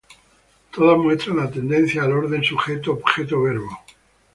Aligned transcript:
Todas 0.73 0.97
muestran 0.97 1.37
la 1.37 1.51
tendencia 1.51 2.01
al 2.01 2.13
orden 2.13 2.43
Sujeto 2.43 2.93
Objeto 2.93 3.39
Verbo. 3.43 3.69